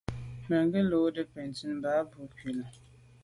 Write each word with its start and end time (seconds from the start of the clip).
Bə̌k 0.47 0.65
gə̀ 0.71 0.81
mə́ 0.83 0.87
lódə́ 0.89 1.25
bə̀ncìn 1.33 1.71
mbā 1.79 1.91
bū 2.09 2.21
cʉ 2.37 2.47
lá. 2.57 2.67